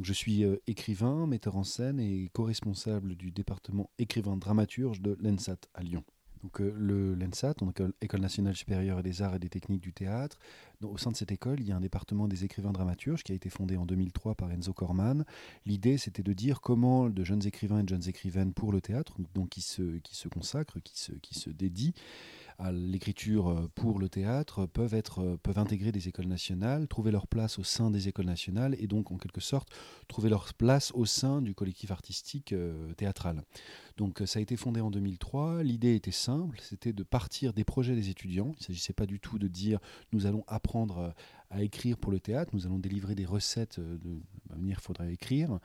Donc, 0.00 0.06
je 0.06 0.14
suis 0.14 0.46
écrivain, 0.66 1.26
metteur 1.26 1.56
en 1.56 1.62
scène 1.62 2.00
et 2.00 2.30
co-responsable 2.32 3.16
du 3.16 3.30
département 3.30 3.90
écrivain 3.98 4.38
dramaturge 4.38 5.02
de 5.02 5.14
l'ENSAT 5.20 5.58
à 5.74 5.82
Lyon. 5.82 6.02
Donc 6.42 6.58
le 6.60 7.14
l'ENSAT, 7.14 7.56
École 8.00 8.20
nationale 8.20 8.56
supérieure 8.56 9.02
des 9.02 9.20
arts 9.20 9.34
et 9.34 9.38
des 9.38 9.50
techniques 9.50 9.82
du 9.82 9.92
théâtre, 9.92 10.38
au 10.82 10.96
sein 10.96 11.10
de 11.10 11.16
cette 11.16 11.32
école, 11.32 11.60
il 11.60 11.68
y 11.68 11.72
a 11.72 11.76
un 11.76 11.80
département 11.80 12.28
des 12.28 12.46
écrivains 12.46 12.72
dramaturges 12.72 13.22
qui 13.22 13.32
a 13.32 13.34
été 13.34 13.50
fondé 13.50 13.76
en 13.76 13.84
2003 13.84 14.36
par 14.36 14.50
Enzo 14.50 14.72
Corman. 14.72 15.26
L'idée, 15.66 15.98
c'était 15.98 16.22
de 16.22 16.32
dire 16.32 16.62
comment 16.62 17.10
de 17.10 17.22
jeunes 17.22 17.46
écrivains 17.46 17.80
et 17.80 17.82
de 17.82 17.90
jeunes 17.90 18.08
écrivaines 18.08 18.54
pour 18.54 18.72
le 18.72 18.80
théâtre, 18.80 19.16
donc 19.34 19.50
qui 19.50 19.60
se, 19.60 19.98
qui 19.98 20.16
se 20.16 20.28
consacrent, 20.28 20.80
qui 20.82 20.98
se, 20.98 21.12
qui 21.12 21.38
se 21.38 21.50
dédient 21.50 21.92
à 22.60 22.72
l'écriture 22.72 23.48
euh, 23.48 23.70
pour 23.74 23.98
le 23.98 24.08
théâtre, 24.08 24.66
peuvent, 24.66 24.94
être, 24.94 25.20
euh, 25.20 25.36
peuvent 25.42 25.58
intégrer 25.58 25.92
des 25.92 26.08
écoles 26.08 26.26
nationales, 26.26 26.86
trouver 26.88 27.10
leur 27.10 27.26
place 27.26 27.58
au 27.58 27.64
sein 27.64 27.90
des 27.90 28.08
écoles 28.08 28.26
nationales 28.26 28.76
et 28.78 28.86
donc 28.86 29.10
en 29.10 29.16
quelque 29.16 29.40
sorte 29.40 29.68
trouver 30.08 30.28
leur 30.28 30.52
place 30.54 30.92
au 30.94 31.06
sein 31.06 31.40
du 31.40 31.54
collectif 31.54 31.90
artistique 31.90 32.52
euh, 32.52 32.92
théâtral. 32.94 33.42
Donc 33.96 34.22
ça 34.26 34.38
a 34.38 34.42
été 34.42 34.56
fondé 34.56 34.80
en 34.80 34.90
2003. 34.90 35.62
L'idée 35.62 35.94
était 35.94 36.10
simple, 36.10 36.58
c'était 36.62 36.92
de 36.92 37.02
partir 37.02 37.52
des 37.52 37.64
projets 37.64 37.94
des 37.94 38.08
étudiants. 38.08 38.52
Il 38.56 38.60
ne 38.60 38.64
s'agissait 38.64 38.92
pas 38.92 39.06
du 39.06 39.20
tout 39.20 39.38
de 39.38 39.46
dire 39.46 39.78
nous 40.12 40.26
allons 40.26 40.44
apprendre 40.46 40.98
euh, 40.98 41.10
à 41.50 41.62
écrire 41.62 41.96
pour 41.96 42.12
le 42.12 42.20
théâtre. 42.20 42.50
Nous 42.54 42.66
allons 42.66 42.78
délivrer 42.78 43.14
des 43.14 43.26
recettes 43.26 43.78
euh, 43.78 43.98
de 43.98 44.20
manière 44.50 44.78
il 44.80 44.82
faudrait 44.82 45.12
écrire 45.12 45.58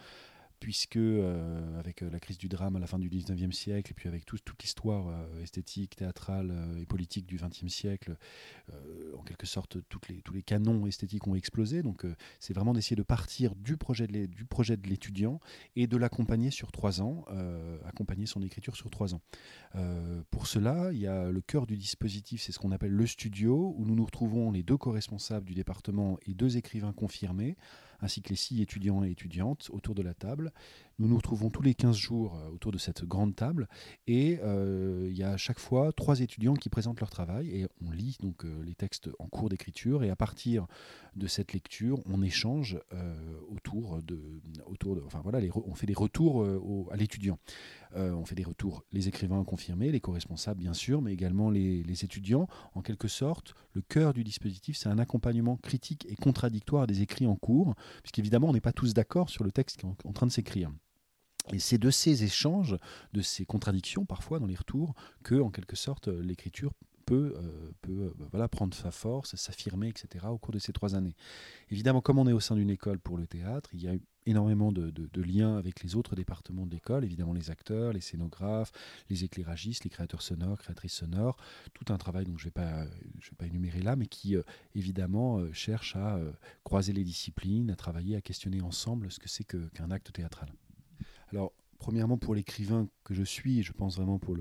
puisque 0.59 0.97
euh, 0.97 1.79
avec 1.79 2.01
la 2.01 2.19
crise 2.19 2.37
du 2.37 2.47
drame 2.47 2.75
à 2.75 2.79
la 2.79 2.87
fin 2.87 2.99
du 2.99 3.09
19e 3.09 3.51
siècle, 3.51 3.91
et 3.91 3.93
puis 3.93 4.07
avec 4.07 4.25
toute 4.25 4.61
l'histoire 4.61 5.13
esthétique, 5.41 5.95
théâtrale 5.95 6.53
et 6.79 6.85
politique 6.85 7.25
du 7.25 7.37
20e 7.37 7.69
siècle, 7.69 8.15
en 9.17 9.23
quelque 9.23 9.45
sorte, 9.45 9.77
tous 9.89 10.33
les 10.33 10.43
canons 10.43 10.85
esthétiques 10.87 11.27
ont 11.27 11.35
explosé. 11.35 11.83
Donc 11.83 12.05
c'est 12.39 12.53
vraiment 12.53 12.73
d'essayer 12.73 12.95
de 12.95 13.03
partir 13.03 13.55
du 13.55 13.77
projet 13.77 14.07
de 14.07 14.87
l'étudiant 14.87 15.39
et 15.75 15.87
de 15.87 15.97
l'accompagner 15.97 16.51
sur 16.51 16.71
trois 16.71 17.01
ans, 17.01 17.25
accompagner 17.85 18.25
son 18.25 18.41
écriture 18.41 18.75
sur 18.75 18.89
trois 18.89 19.13
ans. 19.13 19.21
pour 20.31 20.47
cela, 20.47 20.91
il 20.91 20.99
y 20.99 21.07
a 21.07 21.31
le 21.31 21.41
cœur 21.41 21.67
du 21.67 21.77
dispositif, 21.77 22.41
c'est 22.41 22.51
ce 22.51 22.59
qu'on 22.59 22.71
appelle 22.71 22.91
le 22.91 23.07
studio, 23.07 23.75
où 23.77 23.85
nous 23.85 23.95
nous 23.95 24.05
retrouvons 24.05 24.51
les 24.51 24.63
deux 24.63 24.77
co-responsables 24.77 25.45
du 25.45 25.53
département 25.53 26.17
et 26.25 26.33
deux 26.33 26.57
écrivains 26.57 26.93
confirmés 26.93 27.55
ainsi 28.01 28.21
que 28.21 28.29
les 28.29 28.35
six 28.35 28.61
étudiants 28.61 29.03
et 29.03 29.11
étudiantes 29.11 29.69
autour 29.71 29.95
de 29.95 30.01
la 30.01 30.13
table. 30.13 30.51
Nous 30.97 31.07
nous 31.07 31.17
retrouvons 31.17 31.49
tous 31.49 31.61
les 31.61 31.73
15 31.73 31.95
jours 31.95 32.35
euh, 32.35 32.49
autour 32.51 32.71
de 32.71 32.77
cette 32.77 33.03
grande 33.03 33.35
table 33.35 33.67
et 34.07 34.39
euh, 34.43 35.07
il 35.09 35.17
y 35.17 35.23
a 35.23 35.31
à 35.31 35.37
chaque 35.37 35.59
fois 35.59 35.91
trois 35.91 36.21
étudiants 36.21 36.53
qui 36.53 36.69
présentent 36.69 37.01
leur 37.01 37.09
travail 37.09 37.49
et 37.49 37.67
on 37.85 37.91
lit 37.91 38.17
donc 38.21 38.45
euh, 38.45 38.63
les 38.63 38.75
textes 38.75 39.09
en 39.19 39.27
cours 39.27 39.49
d'écriture 39.49 40.03
et 40.03 40.09
à 40.09 40.15
partir 40.15 40.67
de 41.15 41.27
cette 41.27 41.53
lecture, 41.53 41.99
on 42.05 42.21
échange 42.21 42.77
autour 43.49 44.03
de, 44.03 44.41
autour 44.65 44.97
de, 44.97 45.01
enfin 45.05 45.21
voilà, 45.23 45.39
on 45.53 45.73
fait 45.73 45.85
des 45.85 45.93
retours 45.93 46.45
à 46.91 46.97
l'étudiant. 46.97 47.39
On 47.95 48.25
fait 48.25 48.35
des 48.35 48.43
retours, 48.43 48.83
les 48.91 49.07
écrivains 49.07 49.43
confirmés, 49.43 49.91
les 49.91 50.01
co-responsables 50.01 50.59
bien 50.59 50.73
sûr, 50.73 51.01
mais 51.01 51.13
également 51.13 51.49
les, 51.49 52.03
étudiants. 52.03 52.47
En 52.73 52.81
quelque 52.81 53.07
sorte, 53.07 53.53
le 53.73 53.81
cœur 53.81 54.13
du 54.13 54.23
dispositif, 54.23 54.77
c'est 54.77 54.89
un 54.89 54.99
accompagnement 54.99 55.57
critique 55.57 56.05
et 56.09 56.15
contradictoire 56.15 56.87
des 56.87 57.01
écrits 57.01 57.25
en 57.25 57.35
cours, 57.35 57.75
puisqu'évidemment, 58.03 58.49
on 58.49 58.53
n'est 58.53 58.61
pas 58.61 58.73
tous 58.73 58.93
d'accord 58.93 59.29
sur 59.29 59.43
le 59.43 59.51
texte 59.51 59.77
qui 59.77 59.85
est 59.85 59.89
en 60.05 60.13
train 60.13 60.27
de 60.27 60.31
s'écrire. 60.31 60.71
Et 61.53 61.59
c'est 61.59 61.77
de 61.77 61.89
ces 61.91 62.23
échanges, 62.23 62.75
de 63.13 63.21
ces 63.21 63.45
contradictions 63.45 64.05
parfois 64.05 64.39
dans 64.39 64.47
les 64.47 64.55
retours, 64.55 64.93
que, 65.23 65.35
en 65.35 65.49
quelque 65.49 65.75
sorte, 65.75 66.07
l'écriture 66.07 66.73
peut, 67.05 67.35
euh, 67.37 67.71
euh, 67.89 68.13
voilà, 68.31 68.47
prendre 68.47 68.73
sa 68.73 68.91
force, 68.91 69.35
s'affirmer, 69.35 69.89
etc. 69.89 70.25
au 70.29 70.39
cours 70.39 70.53
de 70.53 70.59
ces 70.59 70.73
trois 70.73 70.95
années. 70.95 71.15
Évidemment, 71.69 72.01
comme 72.01 72.17
on 72.17 72.27
est 72.27 72.33
au 72.33 72.39
sein 72.39 72.55
d'une 72.55 72.71
école 72.71 72.99
pour 72.99 73.17
le 73.17 73.27
théâtre, 73.27 73.69
il 73.73 73.83
y 73.83 73.87
a 73.87 73.93
énormément 74.25 74.71
de, 74.71 75.21
liens 75.21 75.57
avec 75.57 75.83
les 75.83 75.95
autres 75.95 76.15
départements 76.15 76.65
de 76.65 76.71
l'école, 76.71 77.03
évidemment 77.03 77.33
les 77.33 77.51
acteurs, 77.51 77.93
les 77.93 78.01
scénographes, 78.01 78.71
les 79.09 79.23
éclairagistes, 79.23 79.83
les 79.83 79.89
créateurs 79.89 80.21
sonores, 80.21 80.57
créatrices 80.57 80.93
sonores, 80.93 81.37
tout 81.73 81.91
un 81.93 81.97
travail 81.97 82.25
dont 82.25 82.37
je 82.37 82.45
ne 82.45 82.49
vais, 82.49 82.51
pas, 82.51 82.85
énumérer 83.45 83.81
là, 83.81 83.95
mais 83.95 84.07
qui 84.07 84.35
euh, 84.35 84.43
évidemment 84.75 85.41
cherche 85.53 85.95
à 85.95 86.19
croiser 86.63 86.93
les 86.93 87.03
disciplines, 87.03 87.69
à 87.71 87.75
travailler, 87.75 88.15
à 88.15 88.21
questionner 88.21 88.61
ensemble 88.61 89.11
ce 89.11 89.19
que 89.19 89.29
c'est 89.29 89.43
qu'un 89.43 89.91
acte 89.91 90.11
théâtral. 90.11 90.51
Alors, 91.31 91.53
premièrement, 91.79 92.17
pour 92.17 92.35
l'écrivain 92.35 92.87
que 93.03 93.13
je 93.13 93.23
suis, 93.23 93.63
je 93.63 93.71
pense 93.71 93.97
vraiment 93.97 94.19
pour 94.19 94.35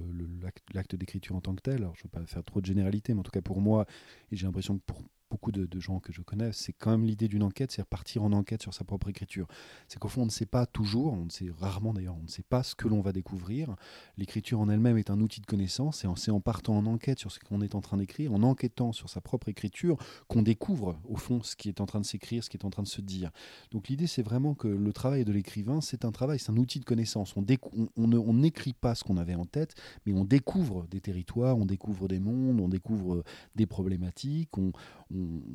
l'acte 0.73 0.97
d'écriture 0.97 1.37
en 1.37 1.41
tant 1.41 1.55
que 1.55 1.63
tel, 1.63 1.77
alors 1.77 1.95
je 1.95 2.01
ne 2.01 2.05
veux 2.05 2.21
pas 2.21 2.27
faire 2.27 2.45
trop 2.45 2.61
de 2.61 2.67
généralité, 2.67 3.15
mais 3.15 3.21
en 3.21 3.23
tout 3.23 3.31
cas 3.31 3.43
pour 3.43 3.61
moi, 3.61 3.87
et 4.31 4.37
j'ai 4.37 4.47
l'impression 4.47 4.79
que 4.79 4.83
pour 4.87 5.03
beaucoup 5.35 5.51
de, 5.51 5.81
gens 5.81 5.99
que 5.99 6.13
je 6.13 6.23
connais, 6.23 6.53
c'est 6.53 6.73
quand 6.73 6.93
même 6.93 7.05
l'idée 7.05 7.27
d'une 7.27 7.43
enquête, 7.43 7.73
c'est 7.73 7.85
partir 7.85 8.23
en 8.23 8.31
enquête 8.31 8.63
sur 8.63 8.73
sa 8.73 8.85
propre 8.85 9.09
écriture. 9.09 9.49
C'est 9.89 9.99
qu'au 9.99 10.07
fond, 10.07 10.23
on 10.23 10.27
ne 10.27 10.31
sait 10.31 10.47
pas 10.47 10.65
toujours, 10.65 11.13
on 11.15 11.25
ne 11.25 11.31
sait 11.31 11.51
rarement 11.59 11.93
d'ailleurs, 11.93 12.15
on 12.17 12.23
ne 12.23 12.29
sait 12.29 12.45
pas 12.45 12.63
ce 12.63 12.77
que 12.77 12.87
l'on 12.87 13.01
va 13.01 13.11
découvrir. 13.11 13.75
L'écriture 14.17 14.61
en 14.61 14.69
elle-même 14.69 14.97
est 14.97 15.11
un 15.11 15.21
outil 15.21 15.41
de 15.41 15.47
connaissance, 15.47 16.05
et 16.05 16.09
c'est 16.15 16.31
en 16.31 16.39
partant 16.39 16.77
en 16.77 16.87
enquête 16.87 17.19
sur 17.19 17.33
ce 17.33 17.41
qu'on 17.41 17.63
est 17.63 17.75
en 17.75 17.81
train 17.81 17.97
d'écrire, 17.97 18.33
en 18.33 18.45
enquêtant 18.45 18.93
sur 18.93 19.11
sa 19.11 19.21
propre 19.21 19.49
écriture, 19.49 19.97
qu'on 20.29 20.43
découvre 20.43 21.01
au 21.09 21.17
fond 21.17 21.43
ce 21.43 21.57
qui 21.57 21.69
est 21.69 21.81
en 21.81 21.87
train 21.87 21.99
de 21.99 22.07
s'écrire, 22.07 22.45
ce 22.45 22.49
qui 22.49 22.57
est 22.57 22.65
en 22.65 22.71
train 22.71 22.85
de 22.85 22.89
se 22.89 23.01
dire. 23.01 23.33
Donc 23.73 23.89
l'idée, 23.89 24.07
c'est 24.07 24.23
vraiment 24.23 24.55
que 24.55 24.69
le 24.69 24.93
travail 24.93 25.25
de 25.25 25.33
l'écrivain, 25.33 25.81
c'est 25.81 26.05
un 26.05 26.13
travail, 26.13 26.39
c'est 26.39 26.53
un 26.53 26.57
outil 26.57 26.79
de 26.79 26.85
connaissance. 26.85 27.35
On 27.37 28.33
n'écrit 28.33 28.73
pas 28.73 28.95
ce 28.95 29.03
qu'on 29.03 29.17
avait 29.17 29.35
en 29.35 29.47
tête, 29.47 29.75
mais 30.07 30.13
on 30.13 30.23
découvre 30.23 30.87
des 30.93 31.01
territoires, 31.01 31.59
on 31.59 31.67
découvre 31.67 32.07
des 32.07 32.21
mondes, 32.21 32.61
on 32.61 32.69
découvre 32.69 33.25
des 33.57 33.67
problématiques, 33.67 34.57
on, 34.59 34.71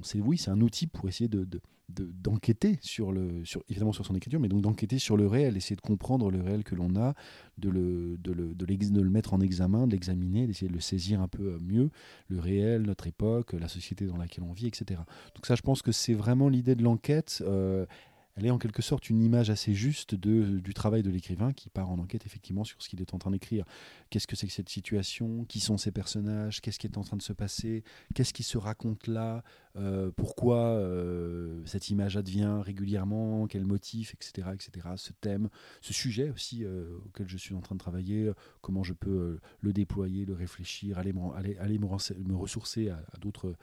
c'est 0.02 0.19
oui, 0.19 0.38
c'est 0.38 0.52
un 0.52 0.62
outil 0.62 0.88
pour 0.88 1.07
essayer 1.07 1.28
de, 1.28 1.46
d'enquêter 1.90 2.78
sur 2.81 3.12
le 3.12 3.44
sur 3.46 3.63
son 4.06 4.16
écriture 4.16 4.40
mais 4.40 4.47
donc 4.47 4.62
d'enquêter 4.62 5.00
sur 5.00 5.18
le 5.18 5.28
réel 5.28 5.57
essayer 5.57 5.75
de 5.75 5.81
comprendre 5.81 6.30
le 6.30 6.41
réel 6.41 6.63
que 6.63 6.75
l'on 6.75 6.96
a 6.96 7.16
de, 7.57 7.69
le 7.69 9.09
mettre 9.09 9.34
en 9.34 9.41
examen 9.41 9.88
de 9.88 9.94
l'examiner 9.94 10.46
d'essayer 10.46 10.68
de 10.68 10.74
le 10.74 10.80
saisir 10.80 11.19
un 11.19 11.28
peu 11.28 11.53
euh, 11.53 11.59
mieux 11.62 11.90
le 12.28 12.40
réel 12.40 12.84
notre 12.84 13.07
époque 13.07 13.53
la 13.53 13.68
société 13.68 14.06
dans 14.06 14.18
laquelle 14.18 14.44
on 14.44 14.53
vit 14.53 14.68
etc 14.68 15.02
donc 15.35 15.46
ça 15.46 15.56
je 15.56 15.62
pense 15.62 15.81
que 15.81 15.91
c'est 15.91 16.13
vraiment 16.13 16.47
l'idée 16.47 16.75
de 16.75 16.84
l'enquête 16.84 17.44
euh, 17.46 17.86
elle 18.35 18.45
est 18.45 18.51
en 18.51 18.57
quelque 18.57 18.81
sorte 18.81 19.09
une 19.09 19.22
image 19.22 19.50
assez 19.50 19.73
juste 19.73 20.16
de, 20.16 20.59
du 20.59 20.73
travail 20.73 21.03
de 21.03 21.09
l'écrivain 21.09 21.51
qui 21.51 21.69
part 21.69 21.90
en 21.90 22.00
enquête 22.00 22.25
effectivement 22.25 22.63
sur 22.63 22.81
ce 22.81 22.88
qu'il 22.88 23.01
est 23.01 23.13
en 23.13 23.17
train 23.17 23.31
d'écrire. 23.31 23.66
Qu'est-ce 24.09 24.28
que 24.28 24.35
c'est 24.35 24.47
que 24.47 24.53
cette 24.53 24.69
situation? 24.69 25.45
Qui 25.45 25.59
sont 25.59 25.78
ces 25.78 25.91
personnages? 25.91 26.62
Qu'est-ce 26.62 26.79
qui 26.79 26.88
est 26.88 26.97
en 26.97 27.03
train 27.03 27.18
de 27.18 27.22
se 27.22 27.34
passer? 27.34 27.84
Qu'est-ce 28.16 28.34
qui 28.34 28.44
se 28.44 28.57
raconte 28.57 29.07
là? 29.07 29.44
Euh, 29.75 30.12
Pourquoi 30.16 30.57
euh, 30.57 31.62
cette 31.66 31.89
image 31.89 32.18
advient 32.18 32.62
régulièrement? 32.63 33.45
Quel 33.47 33.66
motif? 33.66 34.13
Etc. 34.13 34.47
etc. 34.53 34.88
Ce 34.95 35.12
thème, 35.19 35.50
ce 35.81 35.94
sujet 35.94 36.29
aussi 36.29 36.63
euh, 36.63 36.97
auquel 37.06 37.28
je 37.28 37.38
suis 37.38 37.56
en 37.56 37.62
train 37.62 37.75
de 37.75 37.79
travailler, 37.79 38.31
comment 38.62 38.84
je 38.84 38.94
peux 38.94 39.39
le 39.59 39.73
déployer, 39.73 40.25
le 40.25 40.34
réfléchir, 40.34 40.97
aller 40.97 41.12
me, 41.13 42.35
ressourcer 42.35 42.89
à 42.89 43.01
d'autres 43.19 43.56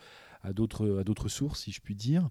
à 0.43 0.53
d'autres 0.53 1.29
sources, 1.29 1.65
si 1.65 1.73
je 1.73 1.81
puis 1.81 1.95
dire. 1.95 2.29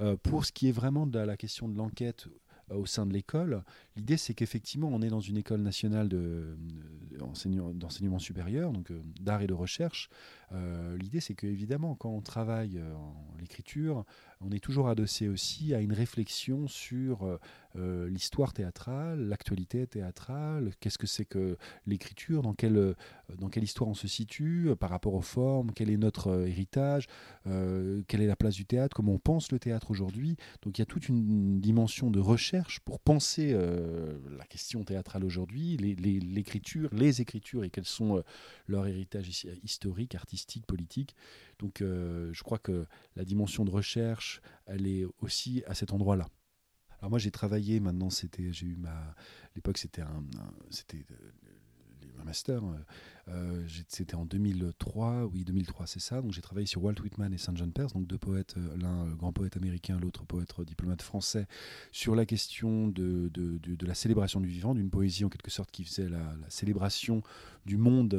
Euh, 0.00 0.16
pour 0.16 0.44
ce 0.44 0.52
qui 0.52 0.68
est 0.68 0.72
vraiment 0.72 1.06
de 1.06 1.18
la 1.18 1.36
question 1.36 1.68
de 1.68 1.76
l'enquête 1.76 2.26
euh, 2.70 2.76
au 2.76 2.86
sein 2.86 3.06
de 3.06 3.12
l'école, 3.12 3.62
l'idée 3.96 4.16
c'est 4.16 4.34
qu'effectivement 4.34 4.88
on 4.92 5.02
est 5.02 5.08
dans 5.08 5.20
une 5.20 5.36
école 5.36 5.60
nationale 5.60 6.08
d'enseignement 7.18 8.18
supérieur, 8.18 8.72
donc 8.72 8.90
euh, 8.90 9.02
d'art 9.20 9.42
et 9.42 9.46
de 9.46 9.54
recherche. 9.54 10.08
l'idée 11.00 11.20
c'est 11.20 11.34
qu'évidemment 11.34 11.96
quand 11.96 12.10
on 12.10 12.20
travaille 12.20 12.80
en 12.80 13.36
l'écriture, 13.40 14.04
on 14.40 14.50
est 14.52 14.62
toujours 14.62 14.88
adossé 14.88 15.28
aussi 15.28 15.74
à 15.74 15.80
une 15.80 15.92
réflexion 15.92 16.68
sur 16.68 17.38
euh, 17.76 18.08
l'histoire 18.08 18.52
théâtrale, 18.52 19.28
l'actualité 19.28 19.84
théâtrale, 19.88 20.70
qu'est-ce 20.78 20.98
que 20.98 21.08
c'est 21.08 21.24
que 21.24 21.56
l'écriture, 21.86 22.42
dans 22.42 22.54
quelle, 22.54 22.76
euh, 22.76 22.94
dans 23.36 23.48
quelle 23.48 23.64
histoire 23.64 23.90
on 23.90 23.94
se 23.94 24.06
situe 24.06 24.68
euh, 24.68 24.76
par 24.76 24.90
rapport 24.90 25.14
aux 25.14 25.22
formes, 25.22 25.72
quel 25.72 25.90
est 25.90 25.96
notre 25.96 26.46
héritage, 26.46 27.08
quelle 27.44 28.22
est 28.22 28.26
la 28.26 28.36
place 28.36 28.54
du 28.54 28.64
théâtre, 28.64 28.94
comment 28.94 29.14
on 29.14 29.18
pense 29.18 29.50
le 29.50 29.58
théâtre 29.58 29.90
aujourd'hui. 29.90 30.36
Donc 30.62 30.78
il 30.78 30.80
y 30.80 30.82
a 30.82 30.86
toute 30.86 31.08
une 31.08 31.60
dimension 31.60 32.10
de 32.10 32.20
recherche 32.20 32.80
pour 32.80 33.00
penser 33.00 33.52
la 33.52 34.44
question 34.46 34.84
théâtrale 34.84 35.24
aujourd'hui, 35.24 35.76
l'écriture, 35.76 36.88
les, 36.92 37.03
les, 37.04 37.20
écritures 37.20 37.64
et 37.64 37.70
quels 37.70 37.84
sont 37.84 38.22
leurs 38.66 38.86
héritages 38.86 39.46
historiques, 39.62 40.14
artistiques, 40.14 40.66
politiques. 40.66 41.14
Donc 41.58 41.76
je 41.80 42.42
crois 42.42 42.58
que 42.58 42.86
la 43.16 43.24
dimension 43.24 43.64
de 43.64 43.70
recherche, 43.70 44.40
elle 44.66 44.86
est 44.86 45.04
aussi 45.20 45.62
à 45.66 45.74
cet 45.74 45.92
endroit-là. 45.92 46.28
Alors 47.04 47.10
moi 47.10 47.18
j'ai 47.18 47.30
travaillé, 47.30 47.80
maintenant 47.80 48.08
c'était, 48.08 48.50
j'ai 48.50 48.64
eu 48.64 48.76
ma, 48.76 49.14
l'époque 49.54 49.76
c'était 49.76 50.00
un, 50.00 50.24
c'était 50.70 51.04
euh, 51.10 52.06
un 52.18 52.24
master 52.24 52.62
Euh, 53.28 53.66
c'était 53.88 54.14
en 54.16 54.26
2003, 54.26 55.26
oui 55.32 55.44
2003 55.44 55.86
c'est 55.86 56.00
ça. 56.00 56.20
Donc 56.20 56.32
j'ai 56.32 56.42
travaillé 56.42 56.66
sur 56.66 56.82
Walt 56.82 57.00
Whitman 57.02 57.32
et 57.32 57.38
Saint 57.38 57.54
John 57.54 57.72
Perse, 57.72 57.92
donc 57.94 58.06
deux 58.06 58.18
poètes, 58.18 58.54
euh, 58.56 58.76
l'un 58.76 59.06
grand 59.14 59.32
poète 59.32 59.56
américain, 59.56 59.98
l'autre 60.00 60.24
poète 60.24 60.52
diplomate 60.66 61.02
français, 61.02 61.46
sur 61.90 62.14
la 62.14 62.26
question 62.26 62.88
de, 62.88 63.30
de, 63.32 63.58
de, 63.58 63.86
la 63.86 63.94
célébration 63.94 64.40
du 64.40 64.48
vivant, 64.48 64.74
d'une 64.74 64.90
poésie 64.90 65.24
en 65.24 65.28
quelque 65.28 65.50
sorte 65.50 65.70
qui 65.70 65.84
faisait 65.84 66.08
la, 66.08 66.18
la 66.18 66.50
célébration 66.50 67.22
du 67.64 67.78
monde, 67.78 68.14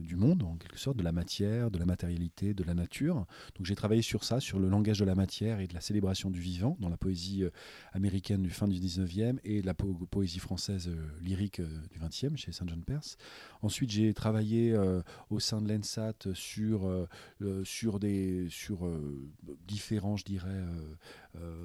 du 0.00 0.16
monde 0.16 0.42
en 0.42 0.56
quelque 0.56 0.78
sorte, 0.78 0.96
de 0.96 1.02
la 1.02 1.12
matière, 1.12 1.70
de 1.70 1.78
la 1.78 1.84
matérialité, 1.84 2.54
de 2.54 2.64
la 2.64 2.72
nature. 2.72 3.26
Donc 3.56 3.66
j'ai 3.66 3.74
travaillé 3.74 4.00
sur 4.00 4.24
ça, 4.24 4.40
sur 4.40 4.58
le 4.58 4.70
langage 4.70 4.98
de 4.98 5.04
la 5.04 5.14
matière 5.14 5.60
et 5.60 5.66
de 5.66 5.74
la 5.74 5.82
célébration 5.82 6.30
du 6.30 6.40
vivant 6.40 6.78
dans 6.80 6.88
la 6.88 6.96
poésie 6.96 7.44
américaine 7.92 8.42
du 8.42 8.48
fin 8.48 8.66
du 8.68 8.80
19e 8.80 9.38
et 9.44 9.60
la 9.60 9.74
poésie 9.74 10.38
française 10.38 10.90
lyrique 11.20 11.60
du 11.60 11.98
20e 11.98 12.38
chez 12.38 12.52
Saint 12.52 12.64
John 12.66 12.82
Perse. 12.82 13.18
Ensuite, 13.60 13.90
j'ai 13.90 14.14
travaillé 14.14 14.29
euh, 14.36 15.02
au 15.30 15.40
sein 15.40 15.60
de 15.60 15.72
l'ENSAT 15.72 16.34
sur, 16.34 16.86
euh, 16.86 17.64
sur, 17.64 17.98
des, 17.98 18.48
sur 18.50 18.86
euh, 18.86 19.28
différents, 19.66 20.16
je 20.16 20.24
dirais, 20.24 20.64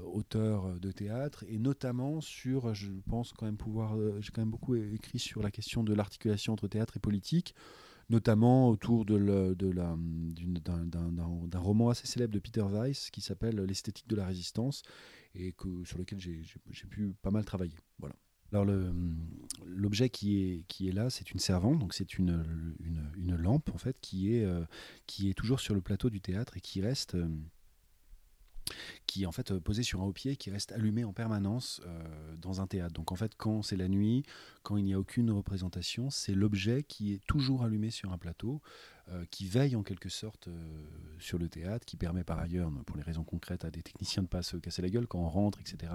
auteurs 0.05 0.79
de 0.79 0.91
théâtre, 0.91 1.43
et 1.47 1.57
notamment 1.57 2.21
sur, 2.21 2.73
je 2.73 2.91
pense 3.09 3.33
quand 3.33 3.45
même 3.45 3.57
pouvoir, 3.57 3.97
j'ai 4.19 4.31
quand 4.31 4.41
même 4.41 4.51
beaucoup 4.51 4.75
écrit 4.75 5.19
sur 5.19 5.41
la 5.41 5.49
question 5.49 5.83
de 5.83 5.93
l'articulation 5.93 6.53
entre 6.53 6.67
théâtre 6.67 6.97
et 6.97 6.99
politique 6.99 7.55
notamment 8.11 8.69
autour 8.69 9.03
de 9.03 9.55
d'un 9.55 11.59
roman 11.59 11.89
assez 11.89 12.05
célèbre 12.05 12.35
de 12.35 12.39
Peter 12.39 12.61
Weiss 12.61 13.09
qui 13.09 13.21
s'appelle 13.21 13.55
L'esthétique 13.55 14.07
de 14.07 14.15
la 14.15 14.27
résistance 14.27 14.83
et 15.33 15.53
que, 15.53 15.83
sur 15.85 15.97
lequel 15.97 16.19
j'ai 16.19 16.87
pu 16.87 17.15
pas 17.23 17.31
mal 17.31 17.45
travailler. 17.45 17.73
Voilà. 17.97 18.15
Alors 18.51 18.65
l'objet 19.65 20.09
qui 20.09 20.37
est, 20.37 20.63
qui 20.67 20.87
est 20.87 20.91
là, 20.91 21.09
c'est 21.09 21.31
une 21.31 21.39
servante, 21.39 21.79
donc 21.79 21.93
c'est 21.93 22.17
une, 22.17 22.75
une, 23.17 23.35
lampe 23.35 23.69
en 23.73 23.77
fait 23.77 23.97
qui 23.99 24.33
est, 24.33 24.45
euh, 24.45 24.63
qui 25.07 25.29
est 25.29 25.33
toujours 25.33 25.59
sur 25.59 25.75
le 25.75 25.81
plateau 25.81 26.09
du 26.09 26.21
théâtre 26.21 26.55
et 26.57 26.61
qui 26.61 26.81
reste, 26.81 27.15
euh, 27.15 27.27
qui 29.07 29.23
est 29.23 29.25
en 29.25 29.31
fait 29.31 29.53
posée 29.59 29.83
sur 29.83 30.01
un 30.01 30.05
haut 30.05 30.13
pied, 30.13 30.37
qui 30.37 30.51
reste 30.51 30.71
allumée 30.71 31.03
en 31.03 31.11
permanence 31.11 31.81
euh, 31.85 32.35
dans 32.37 32.61
un 32.61 32.67
théâtre. 32.67 32.93
Donc 32.93 33.11
en 33.11 33.15
fait, 33.15 33.33
quand 33.35 33.61
c'est 33.61 33.75
la 33.75 33.87
nuit, 33.87 34.23
quand 34.63 34.77
il 34.77 34.85
n'y 34.85 34.93
a 34.93 34.99
aucune 34.99 35.31
représentation, 35.31 36.09
c'est 36.09 36.33
l'objet 36.33 36.83
qui 36.83 37.13
est 37.13 37.25
toujours 37.25 37.63
allumé 37.63 37.89
sur 37.89 38.13
un 38.13 38.17
plateau, 38.17 38.61
qui 39.29 39.45
veille 39.45 39.75
en 39.75 39.83
quelque 39.83 40.09
sorte 40.09 40.49
sur 41.19 41.37
le 41.37 41.47
théâtre, 41.47 41.85
qui 41.85 41.95
permet 41.95 42.23
par 42.23 42.39
ailleurs, 42.39 42.71
pour 42.87 42.97
les 42.97 43.03
raisons 43.03 43.23
concrètes, 43.23 43.63
à 43.63 43.69
des 43.69 43.83
techniciens 43.83 44.23
de 44.23 44.25
ne 44.25 44.29
pas 44.29 44.41
se 44.41 44.57
casser 44.57 44.81
la 44.81 44.89
gueule 44.89 45.05
quand 45.05 45.19
on 45.19 45.29
rentre, 45.29 45.59
etc. 45.59 45.93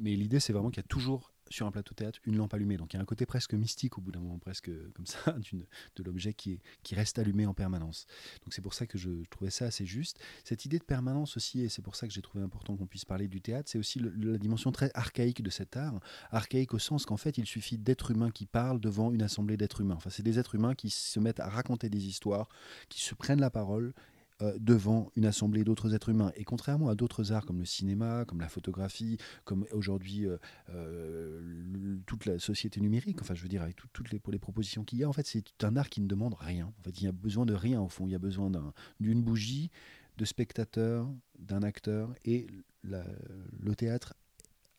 Mais 0.00 0.16
l'idée, 0.16 0.40
c'est 0.40 0.52
vraiment 0.52 0.70
qu'il 0.70 0.82
y 0.82 0.84
a 0.84 0.88
toujours 0.88 1.33
sur 1.54 1.66
un 1.66 1.70
plateau 1.70 1.94
théâtre 1.94 2.18
une 2.24 2.36
lampe 2.36 2.52
allumée. 2.52 2.76
Donc 2.76 2.92
il 2.92 2.96
y 2.96 2.98
a 2.98 3.02
un 3.02 3.06
côté 3.06 3.26
presque 3.26 3.54
mystique 3.54 3.96
au 3.98 4.00
bout 4.00 4.12
d'un 4.12 4.20
moment, 4.20 4.38
presque 4.38 4.70
comme 4.92 5.06
ça, 5.06 5.36
de 5.96 6.02
l'objet 6.02 6.34
qui, 6.34 6.60
qui 6.82 6.94
reste 6.94 7.18
allumé 7.18 7.46
en 7.46 7.54
permanence. 7.54 8.06
Donc 8.44 8.52
c'est 8.52 8.62
pour 8.62 8.74
ça 8.74 8.86
que 8.86 8.98
je 8.98 9.10
trouvais 9.30 9.50
ça 9.50 9.66
assez 9.66 9.86
juste. 9.86 10.18
Cette 10.44 10.64
idée 10.64 10.78
de 10.78 10.84
permanence 10.84 11.36
aussi, 11.36 11.60
et 11.60 11.68
c'est 11.68 11.82
pour 11.82 11.96
ça 11.96 12.06
que 12.06 12.12
j'ai 12.12 12.22
trouvé 12.22 12.44
important 12.44 12.76
qu'on 12.76 12.86
puisse 12.86 13.04
parler 13.04 13.28
du 13.28 13.40
théâtre, 13.40 13.68
c'est 13.70 13.78
aussi 13.78 14.00
la 14.00 14.38
dimension 14.38 14.72
très 14.72 14.90
archaïque 14.94 15.42
de 15.42 15.50
cet 15.50 15.76
art. 15.76 16.00
Archaïque 16.30 16.74
au 16.74 16.78
sens 16.78 17.06
qu'en 17.06 17.16
fait 17.16 17.38
il 17.38 17.46
suffit 17.46 17.78
d'êtres 17.78 18.10
humains 18.10 18.30
qui 18.30 18.46
parlent 18.46 18.80
devant 18.80 19.12
une 19.12 19.22
assemblée 19.22 19.56
d'êtres 19.56 19.80
humains. 19.80 19.94
Enfin 19.96 20.10
c'est 20.10 20.22
des 20.22 20.38
êtres 20.38 20.56
humains 20.56 20.74
qui 20.74 20.90
se 20.90 21.20
mettent 21.20 21.40
à 21.40 21.48
raconter 21.48 21.88
des 21.88 22.06
histoires, 22.06 22.48
qui 22.88 23.00
se 23.00 23.14
prennent 23.14 23.40
la 23.40 23.50
parole 23.50 23.94
euh, 24.42 24.58
devant 24.58 25.12
une 25.14 25.26
assemblée 25.26 25.62
d'autres 25.62 25.94
êtres 25.94 26.08
humains. 26.08 26.32
Et 26.34 26.42
contrairement 26.42 26.88
à 26.88 26.96
d'autres 26.96 27.30
arts 27.30 27.46
comme 27.46 27.60
le 27.60 27.64
cinéma, 27.64 28.24
comme 28.24 28.40
la 28.40 28.48
photographie, 28.48 29.16
comme 29.44 29.64
aujourd'hui 29.70 30.26
euh, 30.26 30.38
euh, 30.70 31.98
toute 32.06 32.26
la 32.26 32.40
société 32.40 32.80
numérique, 32.80 33.20
enfin 33.20 33.34
je 33.34 33.42
veux 33.42 33.48
dire 33.48 33.62
avec 33.62 33.76
toutes 33.92 34.10
les, 34.10 34.18
propositions 34.40 34.82
qu'il 34.82 34.98
y 34.98 35.04
a, 35.04 35.08
en 35.08 35.12
fait 35.12 35.24
c'est 35.24 35.44
un 35.62 35.76
art 35.76 35.88
qui 35.88 36.00
ne 36.00 36.08
demande 36.08 36.34
rien. 36.34 36.72
En 36.80 36.82
fait 36.82 37.00
il 37.00 37.04
y 37.04 37.06
a 37.06 37.12
besoin 37.12 37.46
de 37.46 37.54
rien 37.54 37.80
au 37.80 37.88
fond, 37.88 38.08
il 38.08 38.10
y 38.10 38.16
a 38.16 38.18
besoin 38.18 38.50
d'une 38.98 39.22
bougie, 39.22 39.70
de 40.18 40.24
spectateurs, 40.24 41.08
d'un 41.38 41.62
acteur 41.62 42.12
et 42.24 42.48
le 42.82 43.74
théâtre 43.76 44.14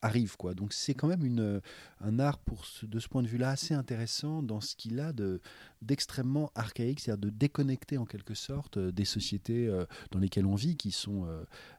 arrive 0.05 0.37
quoi. 0.37 0.53
Donc 0.53 0.73
c'est 0.73 0.93
quand 0.93 1.07
même 1.07 1.25
une, 1.25 1.61
un 1.99 2.19
art 2.19 2.39
pour 2.39 2.65
de 2.83 2.99
ce 2.99 3.07
point 3.07 3.23
de 3.23 3.27
vue-là 3.27 3.49
assez 3.49 3.73
intéressant 3.73 4.43
dans 4.43 4.61
ce 4.61 4.75
qu'il 4.75 4.99
a 4.99 5.13
de 5.13 5.41
d'extrêmement 5.85 6.51
archaïque, 6.55 6.99
c'est-à-dire 6.99 7.29
de 7.29 7.29
déconnecter 7.29 7.97
en 7.97 8.05
quelque 8.05 8.33
sorte 8.33 8.77
euh, 8.77 8.91
des 8.91 9.05
sociétés 9.05 9.67
euh, 9.67 9.85
dans 10.11 10.19
lesquelles 10.19 10.45
on 10.45 10.55
vit, 10.55 10.75
qui 10.75 10.91
sont, 10.91 11.27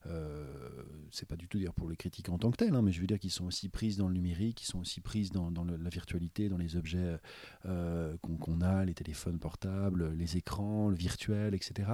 euh, 0.07 0.45
c'est 1.11 1.27
pas 1.27 1.37
du 1.37 1.49
tout 1.49 1.59
dire 1.59 1.75
pour 1.75 1.89
les 1.89 1.97
critiques 1.97 2.29
en 2.29 2.39
tant 2.39 2.51
que 2.51 2.57
telles, 2.57 2.75
hein, 2.75 2.83
mais 2.83 2.93
je 2.93 3.01
veux 3.01 3.07
dire 3.07 3.19
qu'ils 3.19 3.31
sont 3.33 3.47
aussi 3.47 3.69
prises 3.69 3.97
dans 3.97 4.09
le 4.09 4.15
numérique, 4.15 4.59
qui 4.59 4.67
sont 4.67 4.79
aussi 4.79 5.01
prises 5.01 5.31
dans, 5.31 5.51
la 5.51 5.91
virtualité, 5.91 6.49
dans 6.49 6.57
les 6.57 6.77
objets 6.77 7.17
qu'on 7.65 8.61
a, 8.61 8.85
les 8.85 8.95
téléphones 8.95 9.39
portables, 9.39 10.13
les 10.15 10.37
écrans, 10.37 10.89
le 10.89 10.97
virtuel, 10.97 11.55
etc. 11.55 11.91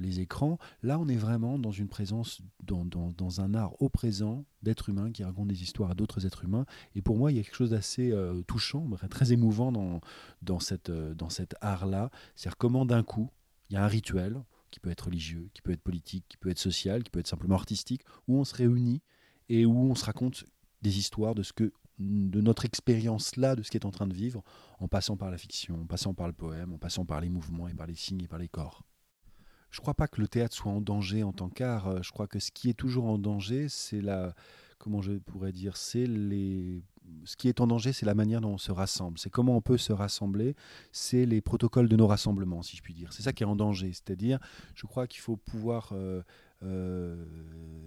les 0.00 0.20
écrans. 0.20 0.58
Là, 0.82 0.98
on 0.98 1.08
est 1.08 1.16
vraiment 1.16 1.58
dans 1.58 1.72
une 1.72 1.88
présence, 1.88 2.40
dans, 2.62 2.84
dans, 2.84 3.12
dans 3.12 3.40
un 3.40 3.54
art 3.54 3.80
au 3.80 3.88
présent 3.88 4.44
d'êtres 4.62 4.88
humains 4.88 5.12
qui 5.12 5.22
des 5.32 5.62
histoires 5.62 5.90
à 5.90 5.94
d'autres 5.94 6.26
êtres 6.26 6.44
humains. 6.44 6.66
Et 6.94 7.02
pour 7.02 7.16
moi, 7.16 7.30
il 7.30 7.36
y 7.36 7.40
a 7.40 7.42
quelque 7.42 7.56
chose 7.56 7.70
d'assez 7.70 8.14
touchant, 8.46 8.88
très 9.10 9.32
émouvant 9.32 9.72
dans, 9.72 10.00
dans 10.42 10.60
cette 10.60 10.90
euh, 11.04 11.14
dans 11.14 11.28
cet 11.28 11.54
art-là. 11.60 12.10
C'est-à-dire 12.34 12.56
comment 12.56 12.86
d'un 12.86 13.02
coup, 13.02 13.30
il 13.68 13.74
y 13.74 13.76
a 13.76 13.84
un 13.84 13.88
rituel 13.88 14.42
qui 14.70 14.80
peut 14.80 14.90
être 14.90 15.06
religieux, 15.06 15.48
qui 15.54 15.62
peut 15.62 15.72
être 15.72 15.82
politique, 15.82 16.24
qui 16.28 16.36
peut 16.36 16.50
être 16.50 16.58
social, 16.58 17.04
qui 17.04 17.10
peut 17.10 17.20
être 17.20 17.28
simplement 17.28 17.54
artistique, 17.54 18.02
où 18.26 18.38
on 18.38 18.44
se 18.44 18.54
réunit 18.54 19.02
et 19.48 19.66
où 19.66 19.76
on 19.76 19.94
se 19.94 20.04
raconte 20.04 20.44
des 20.82 20.98
histoires 20.98 21.34
de 21.34 21.42
ce 21.42 21.52
que 21.52 21.72
de 22.00 22.40
notre 22.40 22.64
expérience 22.64 23.36
là, 23.36 23.54
de 23.54 23.62
ce 23.62 23.70
qui 23.70 23.76
est 23.76 23.86
en 23.86 23.92
train 23.92 24.08
de 24.08 24.14
vivre, 24.14 24.42
en 24.80 24.88
passant 24.88 25.16
par 25.16 25.30
la 25.30 25.38
fiction, 25.38 25.80
en 25.80 25.86
passant 25.86 26.12
par 26.12 26.26
le 26.26 26.32
poème, 26.32 26.72
en 26.72 26.78
passant 26.78 27.04
par 27.04 27.20
les 27.20 27.28
mouvements 27.28 27.68
et 27.68 27.74
par 27.74 27.86
les 27.86 27.94
signes 27.94 28.22
et 28.22 28.28
par 28.28 28.40
les 28.40 28.48
corps. 28.48 28.82
Je 29.70 29.78
ne 29.78 29.82
crois 29.82 29.94
pas 29.94 30.08
que 30.08 30.20
le 30.20 30.26
théâtre 30.26 30.56
soit 30.56 30.72
en 30.72 30.80
danger 30.80 31.22
en 31.22 31.32
tant 31.32 31.48
qu'art. 31.48 32.02
Je 32.02 32.10
crois 32.10 32.26
que 32.26 32.40
ce 32.40 32.50
qui 32.50 32.68
est 32.68 32.74
toujours 32.74 33.06
en 33.06 33.18
danger, 33.18 33.68
c'est 33.68 34.00
la, 34.00 34.34
comment 34.78 35.02
je 35.02 35.12
pourrais 35.12 35.52
dire, 35.52 35.76
c'est 35.76 36.06
les 36.06 36.82
ce 37.24 37.36
qui 37.36 37.48
est 37.48 37.60
en 37.60 37.66
danger, 37.66 37.92
c'est 37.92 38.06
la 38.06 38.14
manière 38.14 38.40
dont 38.40 38.54
on 38.54 38.58
se 38.58 38.72
rassemble. 38.72 39.18
C'est 39.18 39.30
comment 39.30 39.56
on 39.56 39.60
peut 39.60 39.78
se 39.78 39.92
rassembler. 39.92 40.54
C'est 40.92 41.26
les 41.26 41.40
protocoles 41.40 41.88
de 41.88 41.96
nos 41.96 42.06
rassemblements, 42.06 42.62
si 42.62 42.76
je 42.76 42.82
puis 42.82 42.94
dire. 42.94 43.12
C'est 43.12 43.22
ça 43.22 43.32
qui 43.32 43.42
est 43.42 43.46
en 43.46 43.56
danger. 43.56 43.92
C'est-à-dire, 43.92 44.38
je 44.74 44.86
crois 44.86 45.06
qu'il 45.06 45.20
faut 45.20 45.36
pouvoir. 45.36 45.90
Euh, 45.92 46.22
euh, 46.62 47.26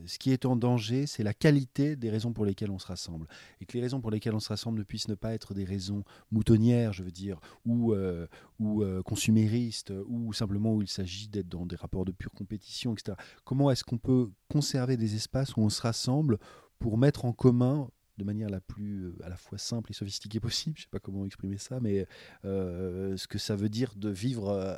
ce 0.05 0.19
qui 0.19 0.31
est 0.31 0.45
en 0.45 0.55
danger, 0.55 1.07
c'est 1.07 1.23
la 1.23 1.33
qualité 1.33 1.95
des 1.95 2.11
raisons 2.11 2.31
pour 2.31 2.45
lesquelles 2.45 2.69
on 2.69 2.77
se 2.77 2.85
rassemble. 2.85 3.27
Et 3.59 3.65
que 3.65 3.73
les 3.73 3.81
raisons 3.81 4.01
pour 4.01 4.11
lesquelles 4.11 4.35
on 4.35 4.39
se 4.39 4.49
rassemble 4.49 4.79
ne 4.79 4.83
puissent 4.83 5.07
ne 5.07 5.15
pas 5.15 5.33
être 5.33 5.55
des 5.55 5.63
raisons 5.63 6.03
moutonnières, 6.31 6.93
je 6.93 7.01
veux 7.01 7.11
dire, 7.11 7.39
ou, 7.65 7.93
euh, 7.93 8.27
ou 8.59 8.83
consuméristes, 9.03 9.91
ou 10.07 10.31
simplement 10.33 10.75
où 10.75 10.81
il 10.81 10.87
s'agit 10.87 11.27
d'être 11.27 11.49
dans 11.49 11.65
des 11.65 11.75
rapports 11.75 12.05
de 12.05 12.11
pure 12.11 12.31
compétition, 12.31 12.93
etc. 12.93 13.17
Comment 13.45 13.71
est-ce 13.71 13.83
qu'on 13.83 13.97
peut 13.97 14.29
conserver 14.47 14.95
des 14.95 15.15
espaces 15.15 15.55
où 15.55 15.61
on 15.61 15.69
se 15.69 15.81
rassemble 15.81 16.37
pour 16.79 16.97
mettre 16.97 17.25
en 17.25 17.33
commun 17.33 17.89
de 18.17 18.23
manière 18.23 18.49
la 18.49 18.59
plus 18.59 19.05
euh, 19.05 19.15
à 19.23 19.29
la 19.29 19.37
fois 19.37 19.57
simple 19.57 19.91
et 19.91 19.93
sophistiquée 19.93 20.39
possible, 20.39 20.75
je 20.77 20.81
ne 20.81 20.85
sais 20.85 20.89
pas 20.91 20.99
comment 20.99 21.25
exprimer 21.25 21.57
ça, 21.57 21.79
mais 21.79 22.07
euh, 22.45 23.15
ce 23.17 23.27
que 23.27 23.37
ça 23.37 23.55
veut 23.55 23.69
dire 23.69 23.93
de 23.95 24.09
vivre 24.09 24.49
euh, 24.49 24.75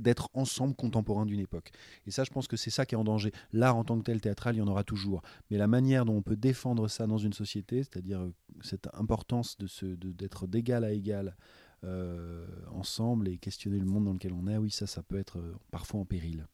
d'être 0.00 0.28
ensemble 0.34 0.74
contemporain 0.74 1.24
d'une 1.24 1.40
époque. 1.40 1.70
Et 2.06 2.10
ça, 2.10 2.24
je 2.24 2.30
pense 2.30 2.46
que 2.46 2.58
c'est 2.58 2.70
ça 2.70 2.84
qui 2.84 2.94
est 2.94 2.98
en 2.98 3.04
danger. 3.04 3.32
L'art 3.52 3.76
en 3.76 3.84
tant 3.84 3.98
que 3.98 4.02
tel 4.02 4.20
théâtral, 4.20 4.56
il 4.56 4.58
y 4.58 4.62
en 4.62 4.68
aura 4.68 4.84
toujours. 4.84 5.22
Mais 5.50 5.56
la 5.56 5.66
manière 5.66 6.04
dont 6.04 6.16
on 6.16 6.22
peut 6.22 6.36
défendre 6.36 6.88
ça 6.88 7.06
dans 7.06 7.16
une 7.16 7.32
société, 7.32 7.78
c'est-à-dire 7.78 8.28
cette 8.60 8.88
importance 8.92 9.56
de 9.58 9.94
d'être 9.94 10.46
d'égal 10.46 10.84
à 10.84 10.92
égal 10.92 11.36
ensemble 12.70 13.28
et 13.28 13.38
questionner 13.38 13.78
le 13.78 13.86
monde 13.86 14.04
dans 14.04 14.12
lequel 14.12 14.34
on 14.34 14.46
est, 14.46 14.58
oui, 14.58 14.70
ça, 14.70 14.86
ça 14.86 15.02
peut 15.02 15.18
être 15.18 15.42
parfois 15.70 16.00
en 16.00 16.04
péril. 16.04 16.46